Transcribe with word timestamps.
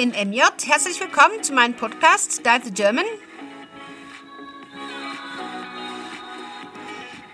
bin 0.00 0.12
MJ. 0.12 0.40
Herzlich 0.64 0.98
willkommen 0.98 1.42
zu 1.42 1.52
meinem 1.52 1.74
Podcast 1.74 2.38
Dive 2.38 2.62
the 2.64 2.70
German. 2.70 3.04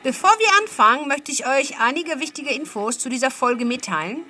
Bevor 0.02 0.30
wir 0.30 0.48
anfangen, 0.60 1.06
möchte 1.06 1.30
ich 1.30 1.46
euch 1.46 1.78
einige 1.78 2.18
wichtige 2.18 2.50
Infos 2.50 2.98
zu 2.98 3.08
dieser 3.08 3.30
Folge 3.30 3.64
mitteilen. 3.64 4.24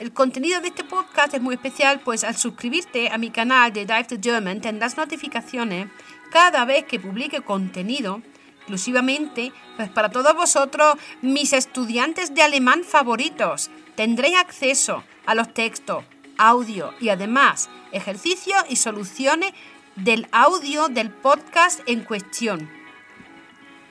El 0.00 0.12
contenido 0.12 0.60
de 0.60 0.70
este 0.70 0.82
podcast 0.82 1.34
es 1.34 1.40
muy 1.40 1.54
especial, 1.54 2.00
pues 2.00 2.24
al 2.24 2.36
suscribirte 2.36 3.08
a 3.08 3.18
mi 3.18 3.30
canal 3.30 3.72
de 3.72 3.86
Dive 3.86 4.06
the 4.08 4.18
German 4.20 4.60
tendrás 4.60 4.96
notificaciones 4.96 5.86
cada 6.32 6.64
vez 6.64 6.86
que 6.86 6.98
publique 6.98 7.40
contenido 7.42 8.20
exclusivamente 8.56 9.52
pues 9.76 9.90
para 9.90 10.08
todos 10.08 10.34
vosotros, 10.34 10.96
mis 11.22 11.52
estudiantes 11.52 12.34
de 12.34 12.42
alemán 12.42 12.82
favoritos. 12.82 13.70
Tendréis 13.94 14.38
acceso 14.38 15.04
a 15.24 15.36
los 15.36 15.54
textos, 15.54 16.02
audio 16.38 16.92
y 17.00 17.10
además 17.10 17.70
ejercicios 17.96 18.62
y 18.68 18.76
soluciones 18.76 19.52
del 19.96 20.28
audio 20.30 20.88
del 20.88 21.10
podcast 21.10 21.80
en 21.86 22.04
cuestión. 22.04 22.70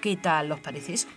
¿Qué 0.01 0.15
tal 0.15 0.51
os 0.51 0.59
parece 0.59 0.93
eso? 0.93 1.07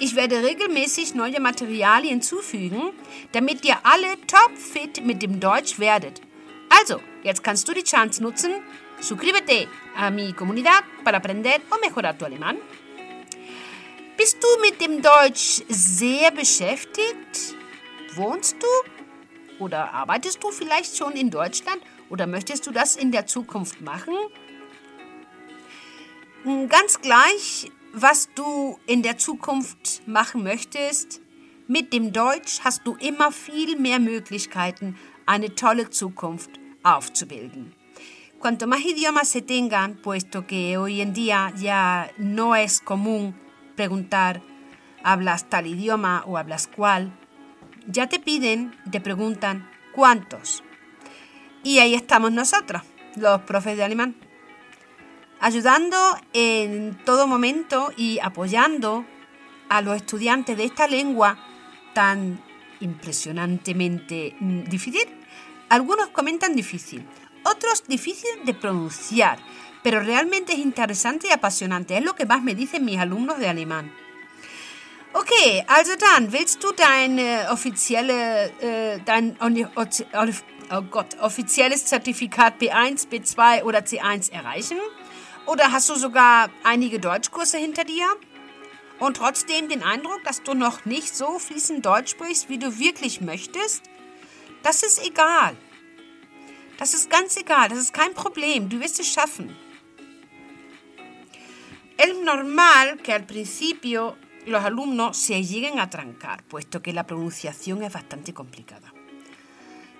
Ich 0.00 0.16
werde 0.16 0.42
regelmäßig 0.42 1.14
neue 1.14 1.40
Materialien 1.40 2.22
zufügen, 2.22 2.92
damit 3.32 3.64
ihr 3.66 3.76
alle 3.84 4.16
topfit 4.26 5.04
mit 5.04 5.20
dem 5.20 5.40
Deutsch 5.40 5.78
werdet. 5.78 6.22
Also, 6.70 7.00
jetzt 7.22 7.44
kannst 7.44 7.68
du 7.68 7.74
die 7.74 7.84
Chance 7.84 8.22
nutzen. 8.22 8.62
Suscríbete 9.00 9.68
a 9.94 10.10
mi 10.10 10.32
comunidad 10.32 10.82
para 11.04 11.18
aprender 11.18 11.60
o 11.70 11.78
mejorar 11.86 12.16
tu 12.16 12.24
alemán. 12.24 12.56
Bist 14.16 14.42
du 14.42 14.48
mit 14.62 14.80
dem 14.80 15.02
Deutsch 15.02 15.62
sehr 15.68 16.30
beschäftigt? 16.30 17.54
Wohnst 18.14 18.56
du? 18.62 18.99
Oder 19.60 19.92
arbeitest 19.92 20.42
du 20.42 20.50
vielleicht 20.50 20.96
schon 20.96 21.12
in 21.12 21.30
Deutschland? 21.30 21.80
Oder 22.08 22.26
möchtest 22.26 22.66
du 22.66 22.72
das 22.72 22.96
in 22.96 23.12
der 23.12 23.26
Zukunft 23.26 23.80
machen? 23.82 24.14
Ganz 26.68 27.00
gleich, 27.00 27.70
was 27.92 28.30
du 28.34 28.78
in 28.86 29.02
der 29.02 29.18
Zukunft 29.18 30.02
machen 30.08 30.42
möchtest, 30.42 31.20
mit 31.68 31.92
dem 31.92 32.12
Deutsch 32.12 32.60
hast 32.64 32.86
du 32.86 32.96
immer 32.96 33.30
viel 33.30 33.78
mehr 33.78 34.00
Möglichkeiten, 34.00 34.98
eine 35.26 35.54
tolle 35.54 35.90
Zukunft 35.90 36.50
aufzubilden. 36.82 37.74
Cuanto 38.40 38.66
más 38.66 38.80
idiomas 38.80 39.28
se 39.28 39.42
tengan, 39.42 39.96
puesto 39.96 40.46
que 40.46 40.78
hoy 40.78 41.02
en 41.02 41.12
día 41.12 41.52
ya 41.56 42.10
no 42.16 42.56
es 42.56 42.80
común 42.80 43.34
preguntar, 43.76 44.40
¿hablas 45.04 45.50
tal 45.50 45.66
idioma 45.66 46.24
o 46.26 46.38
hablas 46.38 46.66
cuál? 46.66 47.12
Ya 47.92 48.08
te 48.08 48.20
piden, 48.20 48.72
te 48.88 49.00
preguntan, 49.00 49.68
¿cuántos? 49.92 50.62
Y 51.64 51.80
ahí 51.80 51.94
estamos 51.94 52.30
nosotros, 52.30 52.82
los 53.16 53.40
profes 53.40 53.76
de 53.76 53.82
alemán, 53.82 54.14
ayudando 55.40 55.98
en 56.32 56.96
todo 57.04 57.26
momento 57.26 57.92
y 57.96 58.20
apoyando 58.20 59.04
a 59.68 59.82
los 59.82 59.96
estudiantes 59.96 60.56
de 60.56 60.64
esta 60.64 60.86
lengua 60.86 61.36
tan 61.92 62.40
impresionantemente 62.78 64.36
mm, 64.38 64.64
difícil. 64.64 65.08
Algunos 65.68 66.08
comentan 66.10 66.54
difícil, 66.54 67.04
otros 67.42 67.82
difícil 67.88 68.30
de 68.44 68.54
pronunciar, 68.54 69.40
pero 69.82 69.98
realmente 69.98 70.52
es 70.52 70.60
interesante 70.60 71.26
y 71.26 71.32
apasionante. 71.32 71.96
Es 71.96 72.04
lo 72.04 72.14
que 72.14 72.26
más 72.26 72.40
me 72.40 72.54
dicen 72.54 72.84
mis 72.84 72.98
alumnos 72.98 73.38
de 73.40 73.48
alemán. 73.48 73.92
Okay, 75.12 75.64
also 75.66 75.92
dann, 75.96 76.32
willst 76.32 76.62
du 76.62 76.70
dein 76.72 77.18
äh, 77.18 77.46
offizielle, 77.50 78.50
äh, 78.60 79.00
dein 79.04 79.36
oh 79.40 80.82
Gott, 80.82 81.18
offizielles 81.20 81.84
Zertifikat 81.86 82.60
B1, 82.60 83.08
B2 83.08 83.64
oder 83.64 83.80
C1 83.80 84.30
erreichen? 84.30 84.78
Oder 85.46 85.72
hast 85.72 85.90
du 85.90 85.96
sogar 85.96 86.48
einige 86.62 87.00
Deutschkurse 87.00 87.58
hinter 87.58 87.82
dir? 87.82 88.06
Und 89.00 89.16
trotzdem 89.16 89.68
den 89.68 89.82
Eindruck, 89.82 90.22
dass 90.24 90.42
du 90.44 90.54
noch 90.54 90.84
nicht 90.84 91.16
so 91.16 91.40
fließend 91.40 91.84
Deutsch 91.84 92.12
sprichst, 92.12 92.48
wie 92.48 92.58
du 92.58 92.78
wirklich 92.78 93.20
möchtest? 93.20 93.82
Das 94.62 94.84
ist 94.84 95.04
egal. 95.04 95.56
Das 96.78 96.94
ist 96.94 97.10
ganz 97.10 97.36
egal, 97.36 97.68
das 97.68 97.78
ist 97.78 97.92
kein 97.92 98.14
Problem, 98.14 98.68
du 98.68 98.80
wirst 98.80 99.00
es 99.00 99.08
schaffen. 99.08 99.56
Es 101.96 102.16
normal 102.24 102.96
que 103.02 103.12
al 103.12 103.22
principio 103.22 104.16
los 104.46 104.64
alumnos 104.64 105.16
se 105.16 105.42
lleguen 105.44 105.78
a 105.78 105.90
trancar, 105.90 106.42
puesto 106.44 106.82
que 106.82 106.92
la 106.92 107.06
pronunciación 107.06 107.82
es 107.82 107.92
bastante 107.92 108.32
complicada. 108.32 108.92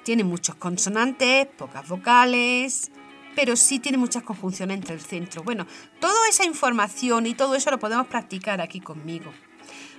Tiene 0.03 0.25
muchos 0.25 0.55
consonantes, 0.55 1.47
pocas 1.47 1.87
vocales, 1.87 2.91
pero 3.35 3.57
sí 3.57 3.79
tiene 3.79 3.99
muchas 3.99 4.23
conjunciones 4.23 4.79
entre 4.79 4.95
el 4.95 5.01
centro. 5.01 5.43
Bueno, 5.43 5.67
toda 6.01 6.29
esa 6.29 6.45
información 6.45 7.27
y 7.27 7.35
todo 7.35 7.55
eso 7.55 7.71
lo 7.71 7.79
podemos 7.79 8.07
practicar 8.07 8.61
aquí 8.61 8.81
conmigo. 8.81 9.33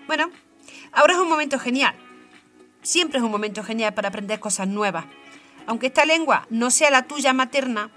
Bueno, 0.08 0.30
ahora 0.92 1.14
es 1.14 1.20
un 1.20 1.30
momento 1.30 1.60
genial. 1.60 1.96
Siempre 2.82 3.20
es 3.20 3.24
un 3.24 3.32
momento 3.32 3.64
genial 3.64 3.94
para 3.94 4.10
aprender 4.10 4.40
cosas 4.40 4.68
nuevas. 4.68 5.06
Aunque 5.68 5.88
esta 5.88 6.06
lengua 6.06 6.48
no 6.50 6.72
sea 6.72 6.90
la 6.90 7.04
tuya 7.04 7.34
materna, 7.34 7.92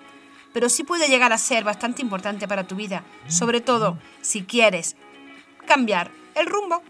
pero 0.53 0.69
sí 0.69 0.85
puede 0.85 1.09
llegar 1.09 1.33
a 1.33 1.39
ser 1.39 1.65
bastante 1.65 2.03
importante 2.03 2.47
para 2.47 2.67
tu 2.67 2.77
vida, 2.77 3.03
sobre 3.27 3.61
todo 3.61 3.99
si 4.21 4.45
quieres 4.45 4.95
cambiar 5.67 6.11
el 6.35 6.47
rumbo. 6.47 6.83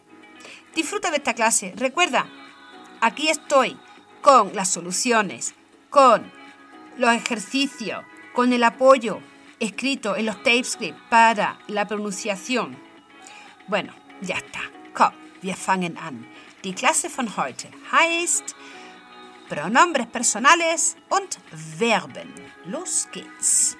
Disfruta 0.74 1.10
de 1.10 1.18
esta 1.18 1.34
clase. 1.34 1.72
Recuerda, 1.76 2.26
aquí 3.00 3.28
estoy 3.28 3.78
con 4.20 4.54
las 4.54 4.70
soluciones, 4.70 5.54
con 5.90 6.30
los 6.96 7.12
ejercicios, 7.12 8.04
con 8.32 8.52
el 8.52 8.64
apoyo 8.64 9.20
escrito 9.60 10.16
en 10.16 10.26
los 10.26 10.42
tapescript 10.42 10.98
para 11.08 11.58
la 11.68 11.86
pronunciación. 11.86 12.76
Bueno, 13.68 13.92
ya 14.20 14.36
está. 14.36 14.60
Komm, 14.92 15.12
wir 15.42 15.56
fangen 15.56 15.96
an. 15.98 16.26
Die 16.62 16.74
Klasse 16.74 17.10
von 17.10 17.36
heute 17.36 17.68
heißt 17.92 18.54
Pronombres 19.48 20.06
personales 20.06 20.96
und 21.10 21.38
Verben. 21.52 22.32
Los 22.64 23.08
geht's. 23.12 23.76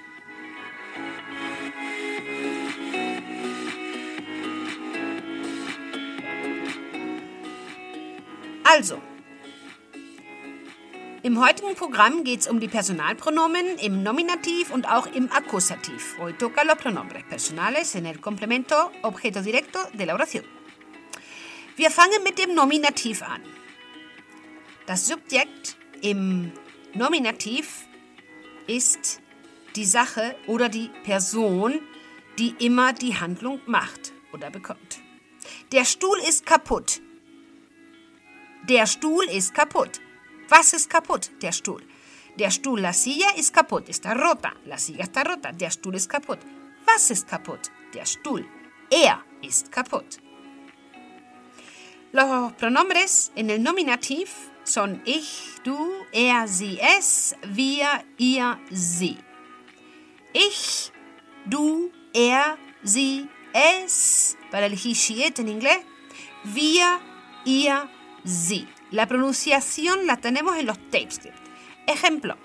Also, 8.67 8.99
im 11.21 11.39
heutigen 11.39 11.75
Programm 11.75 12.23
geht 12.23 12.39
es 12.39 12.47
um 12.47 12.59
die 12.59 12.67
Personalpronomen 12.67 13.77
im 13.77 14.01
Nominativ 14.01 14.71
und 14.71 14.87
auch 14.87 15.05
im 15.05 15.31
Akkusativ. 15.31 16.17
Hoy 16.17 16.33
toca 16.33 16.63
los 16.63 16.75
pronombres 16.75 17.23
personales 17.29 17.93
en 17.93 18.07
el 18.07 18.19
complemento 18.19 18.91
objeto 19.03 19.43
directo 19.43 19.79
de 19.93 20.05
la 20.05 20.15
oración. 20.15 20.43
Wir 21.75 21.91
fangen 21.91 22.23
mit 22.23 22.39
dem 22.39 22.55
Nominativ 22.55 23.21
an. 23.21 23.41
Das 24.87 25.07
Subjekt 25.07 25.77
im 26.01 26.51
Nominativ 26.95 27.87
ist 28.65 29.21
die 29.75 29.85
Sache 29.85 30.35
oder 30.47 30.69
die 30.69 30.89
Person, 31.03 31.79
die 32.39 32.55
immer 32.59 32.93
die 32.93 33.15
Handlung 33.15 33.61
macht 33.67 34.11
oder 34.33 34.49
bekommt. 34.49 34.99
Der 35.71 35.85
Stuhl 35.85 36.17
ist 36.27 36.47
kaputt. 36.47 37.01
Der 38.69 38.87
Stuhl 38.87 39.25
ist 39.25 39.53
kaputt. 39.53 40.01
Was 40.49 40.73
ist 40.73 40.89
kaputt? 40.89 41.29
Der 41.41 41.51
Stuhl. 41.51 41.83
Der 42.39 42.49
Stuhl, 42.49 42.81
la 42.81 42.93
silla 42.93 43.29
ist 43.37 43.53
kaputt, 43.53 43.89
está 43.89 44.13
rota. 44.13 44.53
La 44.65 44.77
silla 44.77 45.03
está 45.03 45.21
rota. 45.21 45.51
Der 45.51 45.69
Stuhl 45.69 45.95
ist 45.95 46.09
kaputt. 46.09 46.39
Was 46.85 47.11
ist 47.11 47.27
kaputt? 47.27 47.69
Der 47.93 48.05
Stuhl. 48.05 48.43
Er 48.89 49.23
ist 49.41 49.71
kaputt. 49.71 50.19
Los 52.11 52.53
pronombres 52.53 53.31
en 53.35 53.49
el 53.49 53.59
nominativ 53.59 54.29
son 54.63 55.01
ich, 55.05 55.59
du, 55.63 55.77
er, 56.11 56.47
sie, 56.47 56.79
es, 56.79 57.35
wir, 57.43 58.03
ihr, 58.17 58.57
sie. 58.71 59.17
Ich, 60.33 60.91
du, 61.45 61.91
er, 62.13 62.57
sie, 62.83 63.27
es, 63.53 64.37
para 64.49 64.65
el 64.65 64.75
he, 64.75 64.95
she, 64.95 65.25
it 65.27 65.39
en 65.39 65.49
inglés, 65.49 65.83
wir, 66.43 66.99
ihr, 67.43 67.89
Sie. 68.25 68.67
La 68.91 69.07
pronunciación 69.07 70.07
la 70.07 70.17
tenemos 70.17 70.57
en 70.57 70.65
los 70.65 70.79
Tapescript. 70.89 71.37
Ejemplo. 71.87 72.35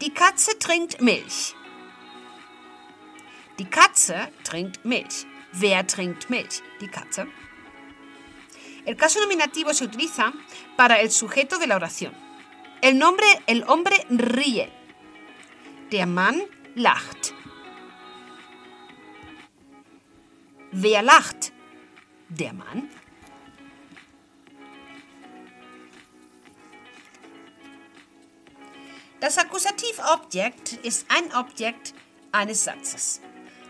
Die 0.00 0.12
Katze 0.12 0.54
trinkt 0.58 1.00
Milch. 1.00 1.54
Die 3.58 3.66
Katze 3.66 4.32
trinkt 4.42 4.84
Milch. 4.84 5.26
Wer 5.52 5.86
trinkt 5.86 6.30
Milch? 6.30 6.62
Die 6.80 6.88
Katze. 6.88 7.26
El 8.86 8.96
caso 8.96 9.20
nominativo 9.20 9.74
se 9.74 9.84
utiliza 9.84 10.32
para 10.76 11.00
el 11.00 11.10
sujeto 11.10 11.58
de 11.58 11.66
la 11.66 11.76
oración. 11.76 12.14
El 12.82 12.98
nombre, 12.98 13.26
el 13.46 13.64
hombre 13.66 14.06
ríe. 14.08 14.70
Der 15.90 16.06
Mann 16.06 16.42
lacht. 16.74 17.34
Wer 20.72 21.02
lacht? 21.02 21.52
Der 22.28 22.52
Mann. 22.52 22.88
Das 29.20 29.38
Akkusativobjekt 29.38 30.74
ist 30.82 31.06
ein 31.08 31.34
Objekt 31.34 31.94
eines 32.32 32.64
Satzes, 32.64 33.22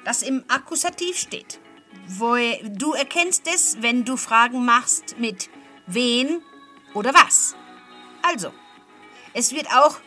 das 0.05 0.23
im 0.23 0.45
Akkusativ 0.49 1.17
steht. 1.17 1.61
Wo 2.09 2.37
du 2.65 2.93
erkennst 2.95 3.47
es, 3.47 3.81
wenn 3.81 4.05
du 4.05 4.17
Fragen 4.17 4.65
machst 4.65 5.19
mit 5.19 5.49
wen 5.87 6.43
oder 6.95 7.15
was. 7.15 7.55
Also, 8.23 8.53
es 9.35 9.53
wird 9.53 9.69
auch 9.73 9.99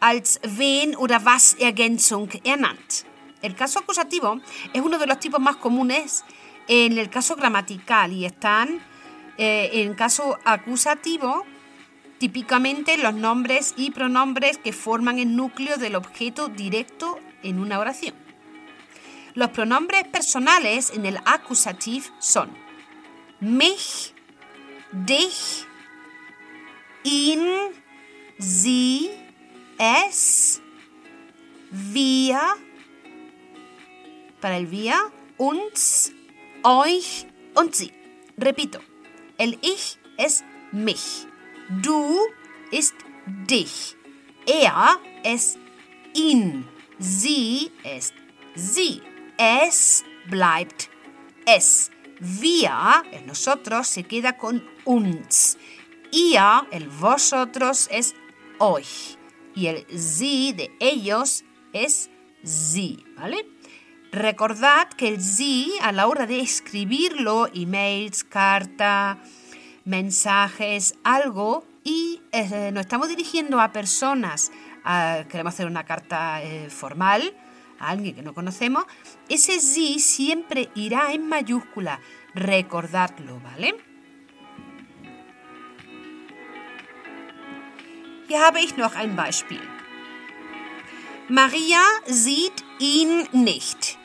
als 0.00 0.40
wen 0.42 0.96
oder 0.96 1.24
was 1.24 1.54
Ergänzung 1.54 2.30
ernannt. 2.44 3.04
El 3.40 3.54
caso 3.54 3.78
acusativo 3.78 4.40
es 4.72 4.80
uno 4.80 4.98
de 4.98 5.06
los 5.06 5.20
tipos 5.20 5.40
más 5.40 5.56
comunes 5.56 6.24
en 6.66 6.98
el 6.98 7.08
caso 7.08 7.36
gramatical 7.36 8.12
y 8.12 8.24
están 8.24 8.80
eh, 9.36 9.70
en 9.74 9.94
caso 9.94 10.38
acusativo 10.44 11.44
típicamente 12.18 12.96
los 12.98 13.14
nombres 13.14 13.74
y 13.76 13.90
pronombres 13.90 14.58
que 14.58 14.72
forman 14.72 15.18
el 15.18 15.36
núcleo 15.36 15.76
del 15.76 15.94
objeto 15.94 16.48
directo 16.48 17.18
en 17.42 17.58
una 17.58 17.78
oración. 17.78 18.14
Los 19.34 19.50
pronombres 19.50 20.04
personales 20.08 20.90
en 20.90 21.06
el 21.06 21.18
acusativo 21.24 22.06
son 22.18 22.50
mich, 23.40 24.12
dich, 24.90 25.66
ihn, 27.04 27.46
sie, 28.38 29.10
es, 29.78 30.60
wir, 31.70 32.40
para 34.40 34.56
el 34.56 34.70
wir, 34.70 34.96
uns, 35.36 36.12
euch 36.62 37.26
und 37.54 37.74
sie. 37.74 37.92
Repito, 38.36 38.80
el 39.36 39.58
ich 39.62 39.98
es 40.16 40.44
mich. 40.72 41.26
Du 41.68 42.16
ist 42.70 42.94
dich. 43.26 43.96
Er 44.46 44.98
es 45.22 45.58
ihn. 46.14 46.66
Sie 46.98 47.70
ist 47.84 48.14
sie. 48.54 49.02
Es 49.36 50.02
bleibt 50.28 50.88
es. 51.46 51.90
Wir, 52.20 53.04
el 53.12 53.26
nosotros, 53.26 53.86
se 53.86 54.02
queda 54.02 54.36
con 54.36 54.62
uns. 54.84 55.56
Ihr, 56.10 56.66
el 56.72 56.88
vosotros, 56.88 57.88
es 57.92 58.14
euch. 58.58 59.16
Y 59.54 59.66
el 59.66 59.86
sie 59.96 60.52
de 60.52 60.70
ellos 60.80 61.44
es 61.72 62.10
sie, 62.42 63.04
¿vale? 63.16 63.46
Recordad 64.10 64.88
que 64.88 65.08
el 65.08 65.20
sí 65.20 65.72
a 65.82 65.92
la 65.92 66.06
hora 66.08 66.26
de 66.26 66.40
escribirlo, 66.40 67.48
emails, 67.54 68.24
carta, 68.24 69.22
mensajes, 69.88 70.94
algo, 71.02 71.64
y 71.82 72.20
eh, 72.32 72.70
nos 72.72 72.82
estamos 72.82 73.08
dirigiendo 73.08 73.58
a 73.58 73.72
personas, 73.72 74.52
queremos 75.28 75.54
hacer 75.54 75.66
una 75.66 75.84
carta 75.84 76.42
eh, 76.42 76.68
formal, 76.70 77.34
a 77.78 77.88
alguien 77.88 78.14
que 78.14 78.22
no 78.22 78.34
conocemos, 78.34 78.84
ese 79.28 79.60
sí 79.60 79.98
siempre 79.98 80.68
irá 80.74 81.12
en 81.12 81.28
mayúscula. 81.28 82.00
Recordadlo, 82.34 83.40
¿vale? 83.40 83.74
Hier 88.28 88.44
habe 88.44 88.60
ich 88.60 88.76
noch 88.76 88.94
ein 88.94 89.16
Beispiel. 89.16 89.62
Maria 91.30 91.80
sieht 92.06 92.62
ihn 92.78 93.26
nicht. 93.32 93.98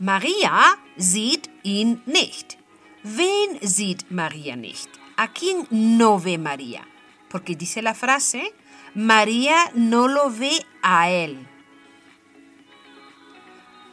Maria 0.00 0.76
sieht 0.96 1.48
ihn 1.62 2.02
nicht. 2.06 2.57
Wen 3.02 3.60
sieht 3.62 4.10
María 4.10 4.56
nicht? 4.56 4.88
¿A 5.16 5.32
quién 5.32 5.66
no 5.70 6.18
ve 6.18 6.38
María? 6.38 6.86
Porque 7.28 7.56
dice 7.56 7.82
la 7.82 7.94
frase, 7.94 8.52
María 8.94 9.70
no 9.74 10.08
lo 10.08 10.30
ve 10.30 10.64
a 10.82 11.10
él. 11.10 11.46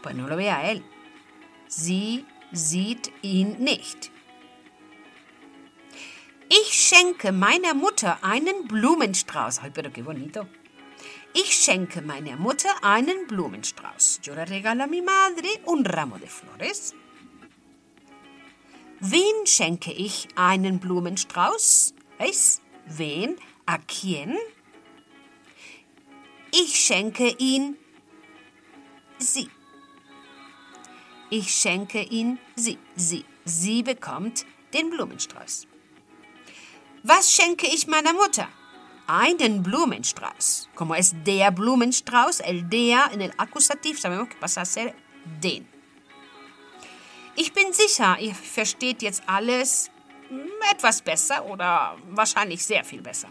Pues 0.01 0.15
no 0.15 0.27
lo 0.27 0.35
ve 0.35 0.49
a 0.49 0.69
él. 0.71 0.83
Sie 1.67 2.25
sieht 2.51 3.11
ihn 3.21 3.57
nicht. 3.59 4.11
Ich 6.47 6.73
schenke 6.73 7.31
meiner 7.31 7.73
Mutter 7.73 8.19
einen 8.21 8.67
Blumenstrauß. 8.67 9.59
Ay, 9.63 9.71
pero 9.73 9.91
qué 9.91 10.03
bonito. 10.03 10.47
Ich 11.33 11.53
schenke 11.53 12.01
meiner 12.01 12.37
Mutter 12.37 12.69
einen 12.83 13.27
Blumenstrauß. 13.27 14.21
Yo 14.21 14.35
le 14.35 14.45
regalo 14.45 14.83
a 14.83 14.87
mi 14.87 15.01
madre 15.01 15.49
un 15.65 15.83
ramo 15.83 16.17
de 16.19 16.27
flores. 16.27 16.95
Wen 19.07 19.45
schenke 19.45 19.91
ich 19.91 20.27
einen 20.35 20.79
Blumenstrauß? 20.79 21.93
Es? 22.17 22.61
Wen? 22.87 23.35
A 23.67 23.77
quién? 23.77 24.35
Ich 26.51 26.75
schenke 26.75 27.27
ihn 27.37 27.77
sie. 29.19 29.49
Ich 31.29 31.53
schenke 31.53 32.01
ihn 32.01 32.39
sie. 32.55 32.79
Sie. 32.95 33.25
Sie 33.43 33.83
bekommt 33.83 34.43
den 34.73 34.89
Blumenstrauß. 34.89 35.67
Was 37.03 37.31
schenke 37.31 37.67
ich 37.67 37.85
meiner 37.85 38.13
Mutter? 38.13 38.47
einen 39.07 39.61
Blumenstrauß. 39.61 40.69
Como 40.73 40.95
es 40.95 41.13
der 41.23 41.51
Blumenstrauß, 41.51 42.39
el 42.39 42.63
der 42.63 43.11
en 43.13 43.21
el 43.21 43.31
acusativ, 43.37 43.99
sabemos 43.99 44.29
que 44.29 44.35
pasa 44.37 44.61
a 44.61 44.65
ser 44.65 44.95
den. 45.43 45.74
Ich 47.37 47.51
bin 47.51 47.73
sicher, 47.73 48.17
ihr 48.19 48.33
versteht 48.33 49.01
jetzt 49.01 49.23
alles 49.27 49.91
etwas 50.71 51.01
besser 51.01 51.45
oder 51.45 51.97
wahrscheinlich 52.09 52.63
sehr 52.63 52.83
viel 52.83 53.01
besser. 53.01 53.29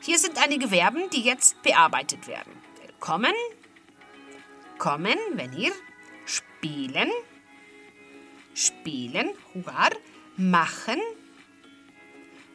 Hier 0.00 0.18
sind 0.18 0.38
einige 0.38 0.68
Verben, 0.68 1.10
die 1.10 1.22
jetzt 1.22 1.60
bearbeitet 1.62 2.28
werden. 2.28 2.52
Kommen, 3.00 3.34
kommen, 4.78 5.18
venir, 5.32 5.72
spielen, 6.24 7.10
spielen, 8.54 9.30
jugar, 9.54 9.90
machen, 10.36 11.00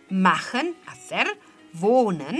machen, 0.10 0.76
hacer, 0.86 1.26
wohnen, 1.74 2.40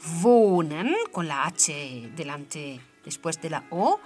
wohnen 0.00 0.94
con 1.12 1.28
la 1.28 1.44
H 1.44 1.72
delante, 2.16 2.80
después 3.04 3.40
de 3.40 3.50
la 3.50 3.62
O, 3.70 4.00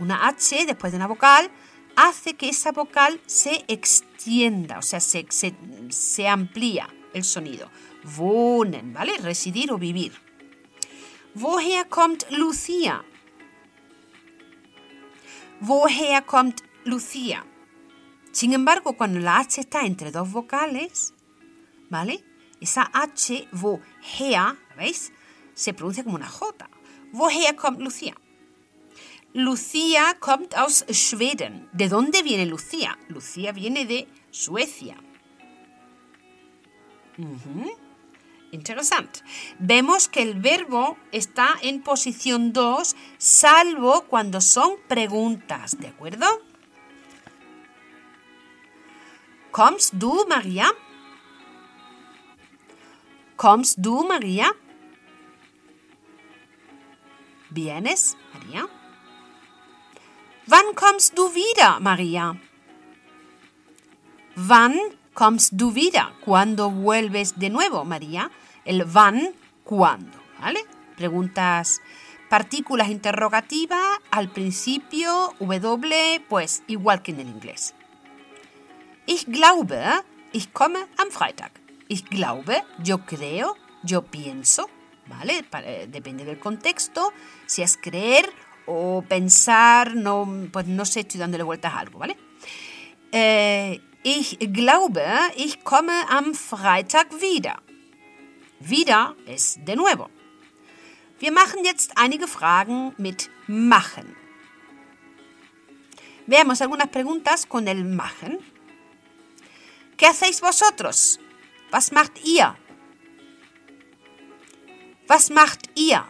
una 0.00 0.26
H 0.26 0.66
después 0.66 0.92
de 0.92 0.96
una 0.96 1.08
vocal, 1.08 1.48
hace 1.96 2.34
que 2.34 2.48
esa 2.48 2.72
vocal 2.72 3.20
se 3.26 3.64
extienda, 3.68 4.78
o 4.78 4.82
sea, 4.82 5.00
se, 5.00 6.28
amplía 6.28 6.88
el 7.12 7.24
sonido. 7.24 7.70
Wohnen, 8.16 8.92
¿vale? 8.92 9.16
Residir 9.18 9.72
o 9.72 9.78
vivir. 9.78 10.12
Woher 11.34 11.88
kommt 11.88 12.24
Lucia? 12.30 13.04
Woher 15.60 16.24
kommt 16.24 16.60
Lucia? 16.84 17.46
Sin 18.32 18.52
embargo, 18.52 18.96
cuando 18.96 19.20
la 19.20 19.38
H 19.38 19.60
está 19.60 19.86
entre 19.86 20.10
dos 20.10 20.30
vocales, 20.30 21.14
¿vale? 21.90 22.24
Esa 22.60 22.90
H, 22.92 23.48
woher, 23.52 24.56
¿veis? 24.76 25.12
Se 25.54 25.74
pronuncia 25.74 26.04
como 26.04 26.16
una 26.16 26.28
J. 26.28 26.68
Woher 27.12 27.56
kommt 27.56 27.80
Lucia? 27.80 28.14
Lucía 29.34 30.16
kommt 30.20 30.54
aus 30.54 30.84
Schweden. 30.90 31.68
¿De 31.72 31.88
dónde 31.88 32.22
viene 32.22 32.44
Lucía? 32.44 32.98
Lucía 33.08 33.52
viene 33.52 33.86
de 33.86 34.06
Suecia. 34.30 34.96
Interesante. 38.50 39.20
Vemos 39.58 40.08
que 40.08 40.20
el 40.20 40.34
verbo 40.34 40.98
está 41.12 41.54
en 41.62 41.82
posición 41.82 42.52
2, 42.52 42.94
salvo 43.16 44.02
cuando 44.02 44.42
son 44.42 44.72
preguntas, 44.88 45.78
¿de 45.80 45.88
acuerdo? 45.88 46.26
¿Kommst 49.50 49.94
du, 49.94 50.26
María? 50.28 50.70
¿Kommst 53.36 53.78
du, 53.78 54.04
María? 54.04 54.54
¿Vienes, 57.50 58.16
María? 58.32 58.81
Wann 60.52 60.74
kommst 60.74 61.16
du 61.16 61.32
wieder, 61.34 61.80
María? 61.80 62.38
Wann 64.36 64.78
kommst 65.14 65.54
du 65.54 65.74
wieder? 65.74 66.12
¿Cuándo 66.22 66.70
vuelves 66.70 67.38
de 67.38 67.48
nuevo, 67.48 67.86
María? 67.86 68.30
El 68.66 68.84
¿cuándo? 69.64 70.18
¿Vale? 70.38 70.60
Preguntas 70.94 71.80
partículas 72.28 72.90
interrogativas 72.90 73.98
al 74.10 74.28
principio, 74.28 75.32
W, 75.40 76.20
pues 76.28 76.62
igual 76.66 77.00
que 77.00 77.12
en 77.12 77.20
el 77.20 77.28
inglés. 77.28 77.74
Ich 79.06 79.24
glaube, 79.24 80.04
ich 80.34 80.52
komme 80.52 80.86
am 80.98 81.10
Freitag. 81.10 81.52
Ich 81.88 82.04
glaube, 82.10 82.62
yo 82.84 83.06
creo, 83.06 83.56
yo 83.84 84.02
pienso, 84.02 84.68
¿vale? 85.06 85.46
Depende 85.88 86.26
del 86.26 86.38
contexto. 86.38 87.10
Si 87.46 87.62
es 87.62 87.78
creer 87.78 88.30
o 88.66 89.02
pensar, 89.08 89.94
no, 89.94 90.48
pues 90.52 90.66
no 90.66 90.84
sé, 90.84 91.00
estoy 91.00 91.20
dándole 91.20 91.44
vueltas 91.44 91.72
a 91.72 91.80
algo, 91.80 91.98
¿vale? 91.98 92.16
Eh, 93.12 93.80
ich 94.02 94.38
glaube, 94.52 95.04
ich 95.36 95.62
komme 95.64 95.92
am 96.08 96.34
Freitag 96.34 97.20
wieder. 97.20 97.62
Wieder 98.60 99.14
ist 99.26 99.58
de 99.66 99.76
nuevo. 99.76 100.08
Wir 101.18 101.32
machen 101.32 101.64
jetzt 101.64 101.96
einige 101.96 102.26
Fragen 102.26 102.94
mit 102.98 103.30
machen. 103.46 104.16
Veamos 106.26 106.60
algunas 106.62 106.88
preguntas 106.88 107.46
con 107.46 107.68
el 107.68 107.84
machen. 107.84 108.38
¿Qué 109.96 110.06
hacéis 110.06 110.40
vosotros? 110.40 111.20
Was 111.70 111.92
macht 111.92 112.24
ihr? 112.24 112.56
Was 115.06 115.30
macht 115.30 115.70
ihr? 115.76 116.04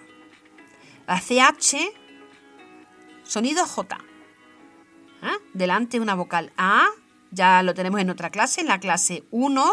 La 1.07 1.19
CH, 1.19 1.75
sonido 3.33 3.65
J. 3.67 3.99
¿Ah? 5.23 5.37
Delante 5.55 6.01
una 6.01 6.15
vocal 6.15 6.53
A, 6.59 6.87
ya 7.31 7.63
lo 7.63 7.73
tenemos 7.73 7.99
en 7.99 8.11
otra 8.11 8.29
clase, 8.29 8.61
en 8.61 8.67
la 8.67 8.79
clase 8.79 9.25
1 9.31 9.73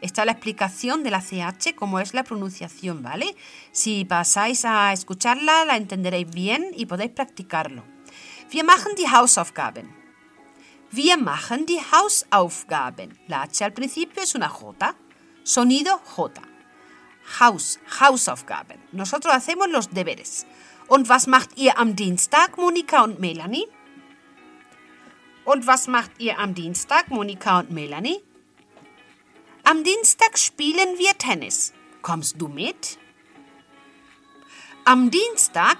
está 0.00 0.24
la 0.24 0.30
explicación 0.30 1.02
de 1.02 1.10
la 1.10 1.20
CH, 1.20 1.74
cómo 1.74 1.98
es 1.98 2.14
la 2.14 2.22
pronunciación, 2.22 3.02
¿vale? 3.02 3.34
Si 3.72 4.04
pasáis 4.04 4.64
a 4.64 4.92
escucharla, 4.92 5.64
la 5.64 5.76
entenderéis 5.76 6.30
bien 6.30 6.68
y 6.76 6.86
podéis 6.86 7.10
practicarlo. 7.10 7.82
Wir 8.52 8.64
machen 8.64 8.94
die 8.96 9.08
Hausaufgaben. 9.08 9.90
Wir 10.92 11.16
machen 11.16 11.66
die 11.66 11.80
Hausaufgaben. 11.80 13.18
La 13.26 13.42
H 13.42 13.64
al 13.64 13.72
principio 13.72 14.22
es 14.22 14.36
una 14.36 14.48
J. 14.48 14.94
Sonido 15.42 15.98
J. 15.98 16.40
Haus, 17.40 17.80
Hausaufgaben. 17.98 18.80
Nosotros 18.92 19.34
hacemos 19.34 19.68
los 19.68 19.90
deberes. 19.90 20.46
Und 20.90 21.08
was 21.08 21.28
macht 21.28 21.56
ihr 21.56 21.78
am 21.78 21.94
Dienstag, 21.94 22.58
Monika 22.58 23.04
und 23.04 23.20
Melanie? 23.20 23.64
Und 25.44 25.64
was 25.68 25.86
macht 25.86 26.10
ihr 26.18 26.36
am 26.40 26.52
Dienstag, 26.52 27.10
Monika 27.10 27.60
und 27.60 27.70
Melanie? 27.70 28.18
Am 29.62 29.84
Dienstag 29.84 30.36
spielen 30.36 30.98
wir 30.98 31.16
Tennis. 31.16 31.72
Kommst 32.02 32.40
du 32.40 32.48
mit? 32.48 32.98
Am 34.84 35.12
Dienstag, 35.12 35.78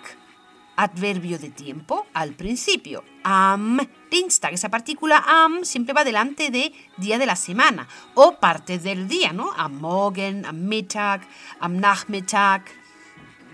adverbio 0.76 1.38
de 1.38 1.50
tiempo, 1.50 2.06
al 2.14 2.30
principio. 2.30 3.02
Am 3.24 3.80
Dienstag, 4.12 4.52
esa 4.52 4.68
partícula 4.68 5.24
am 5.26 5.64
siempre 5.64 5.92
va 5.92 6.04
delante 6.04 6.50
de 6.50 6.72
día 6.98 7.18
de 7.18 7.26
la 7.26 7.34
semana 7.34 7.88
o 8.14 8.36
parte 8.38 8.78
del 8.78 9.08
día, 9.08 9.32
¿no? 9.32 9.50
Am 9.56 9.80
Morgen, 9.80 10.46
am 10.46 10.68
Mittag, 10.68 11.22
am 11.58 11.80
Nachmittag, 11.80 12.62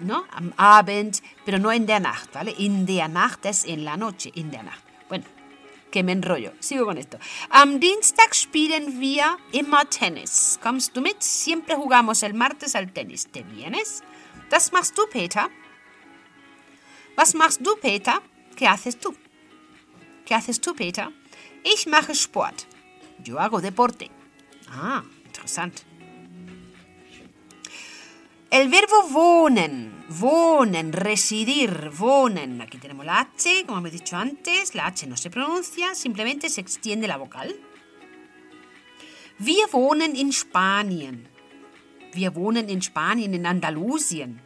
¿no? 0.01 0.27
Am 0.31 0.53
Abend, 0.57 1.23
pero 1.45 1.59
no 1.59 1.73
en 1.73 1.87
der 1.87 2.01
Nacht, 2.01 2.33
¿vale? 2.33 2.55
In 2.59 2.87
der 2.87 3.09
Nacht 3.09 3.47
es 3.47 3.65
en 3.65 3.85
la 3.85 3.97
noche, 3.97 4.31
in 4.35 4.51
der 4.51 4.63
Nacht. 4.63 4.83
Bueno, 5.09 5.25
que 5.91 6.03
me 6.03 6.13
enrollo. 6.13 6.53
Sigo 6.61 6.85
con 6.85 6.99
esto. 6.99 7.19
Am 7.51 7.81
Dienstag 7.81 8.35
spielen 8.35 9.01
wir 9.01 9.39
immer 9.53 9.89
Tennis. 9.89 10.59
Kommst 10.63 10.97
du 10.97 11.01
mit? 11.01 11.23
Siempre 11.23 11.75
jugamos 11.75 12.23
el 12.23 12.35
martes 12.35 12.75
al 12.75 12.93
tenis. 12.93 13.27
¿Te 13.27 13.43
vienes? 13.43 14.03
Das 14.51 14.73
machst 14.73 14.97
du, 14.97 15.07
Peter. 15.11 15.49
Was 17.17 17.35
machst 17.35 17.61
du, 17.61 17.77
Peter? 17.77 18.21
¿Qué 18.57 18.67
haces 18.67 18.99
tú? 18.99 19.15
¿Qué 20.25 20.35
haces 20.35 20.61
tú, 20.61 20.75
Peter? 20.75 21.11
Ich 21.65 21.87
mache 21.87 22.15
Sport. 22.15 22.67
Yo 23.23 23.39
hago 23.39 23.61
deporte. 23.61 24.11
Ah, 24.71 25.03
interessant. 25.25 25.83
El 28.57 28.71
verbo 28.71 29.03
wohnen, 29.11 30.07
wohnen, 30.09 30.91
residir, 30.91 31.91
wohnen. 31.99 32.63
Aquí 32.63 32.79
tenemos 32.79 33.05
la 33.05 33.21
H, 33.21 33.67
como 33.67 33.81
hemos 33.81 33.93
dicho 33.93 34.17
antes. 34.17 34.75
La 34.75 34.87
H 34.87 35.07
no 35.07 35.19
se 35.19 35.29
pronuncia, 35.29 35.95
simplemente 35.95 36.49
se 36.49 36.63
extiende 36.63 37.07
la 37.07 37.19
vocal. 37.19 37.55
Wir 39.39 39.71
wohnen 39.73 40.17
in 40.17 40.33
Spanien. 40.33 41.29
Wir 42.15 42.35
wohnen 42.35 42.71
in 42.71 42.81
Spanien, 42.81 43.35
in 43.35 43.45
Andalusien. 43.45 44.41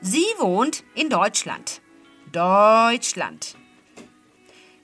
Sie 0.00 0.26
wohnt 0.40 0.82
in 0.96 1.08
Deutschland. 1.08 1.80
Deutschland. 2.32 3.54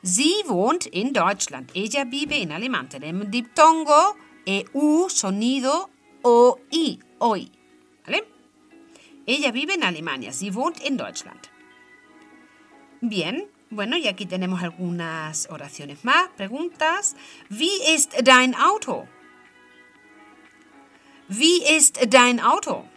Sie 0.00 0.44
wohnt 0.46 0.86
in 0.86 1.12
Deutschland. 1.12 1.72
Ella 1.74 2.04
vive 2.04 2.40
en 2.40 2.52
Alemania. 2.52 2.88
Tenemos 2.88 3.28
diptongo, 3.32 4.16
EU, 4.46 5.08
sonido, 5.08 5.90
OI, 6.26 6.98
hoy. 7.20 7.52
¿Vale? 8.04 8.26
Ella 9.26 9.52
vive 9.52 9.74
en 9.74 9.84
Alemania. 9.84 10.32
Sie 10.32 10.50
wohnt 10.50 10.80
in 10.80 10.96
Deutschland. 10.96 11.48
Bien, 13.00 13.48
bueno, 13.70 13.96
y 13.96 14.08
aquí 14.08 14.26
tenemos 14.26 14.60
algunas 14.60 15.48
oraciones 15.50 16.04
más, 16.04 16.28
preguntas. 16.36 17.14
Wie 17.48 17.94
ist 17.94 18.12
dein 18.24 18.56
Auto? 18.56 19.06
Wie 21.28 21.62
ist 21.76 21.98
dein 22.08 22.40
Auto? 22.40 22.88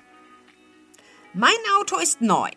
Mein 1.33 1.59
Auto 1.77 1.99
ist 1.99 2.21
neu. 2.21 2.49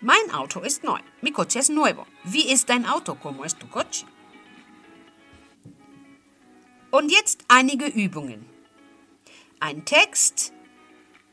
Mein 0.00 0.30
Auto 0.32 0.60
ist 0.60 0.84
neu. 0.84 1.00
Mi 1.22 1.32
coche 1.32 1.58
es 1.58 1.70
nuevo. 1.70 2.06
Wie 2.22 2.52
ist 2.52 2.68
dein 2.68 2.86
Auto? 2.86 3.16
¿Cómo 3.16 3.44
es 3.44 3.56
tu 3.56 3.66
coche? 3.66 4.06
Und 6.90 7.10
jetzt 7.10 7.44
einige 7.48 7.86
Übungen. 7.86 8.46
Ein 9.60 9.84
Text 9.84 10.52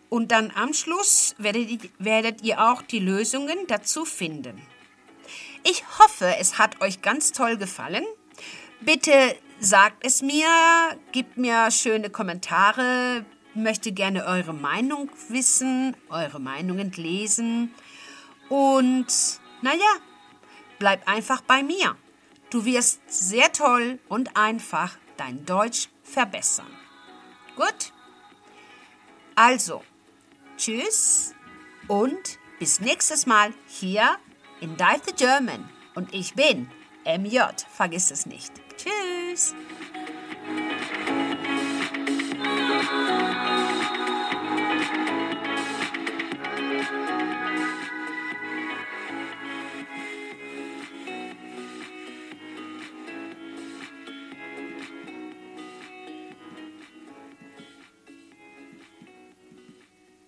und 0.09 0.31
dann 0.31 0.51
am 0.53 0.73
Schluss 0.73 1.35
werdet, 1.37 1.89
werdet 1.97 2.41
ihr 2.41 2.61
auch 2.61 2.81
die 2.81 2.99
Lösungen 2.99 3.57
dazu 3.67 4.03
finden. 4.03 4.61
Ich 5.63 5.83
hoffe, 5.97 6.35
es 6.39 6.57
hat 6.57 6.81
euch 6.81 7.01
ganz 7.01 7.31
toll 7.31 7.57
gefallen. 7.57 8.03
Bitte 8.81 9.35
sagt 9.59 10.05
es 10.05 10.21
mir, 10.21 10.47
gebt 11.11 11.37
mir 11.37 11.71
schöne 11.71 12.09
Kommentare, 12.09 13.25
möchte 13.53 13.91
gerne 13.93 14.25
eure 14.25 14.53
Meinung 14.53 15.09
wissen, 15.29 15.95
eure 16.09 16.39
Meinungen 16.39 16.91
lesen. 16.91 17.73
Und 18.49 19.07
naja, 19.61 19.79
bleib 20.79 21.07
einfach 21.07 21.41
bei 21.41 21.63
mir. 21.63 21.95
Du 22.49 22.65
wirst 22.65 22.99
sehr 23.07 23.51
toll 23.53 23.99
und 24.07 24.37
einfach 24.37 24.97
dein 25.17 25.45
Deutsch 25.45 25.89
verbessern. 26.03 26.71
Gut? 27.55 27.93
Also, 29.35 29.83
tschüss 30.57 31.33
und 31.87 32.39
bis 32.59 32.79
nächstes 32.79 33.25
Mal 33.25 33.53
hier 33.67 34.17
in 34.61 34.77
Dive 34.77 35.01
the 35.05 35.13
German. 35.15 35.69
Und 35.93 36.13
ich 36.13 36.33
bin 36.33 36.69
MJ, 37.05 37.39
vergiss 37.69 38.11
es 38.11 38.25
nicht. 38.25 38.51
Tschüss! 38.77 39.53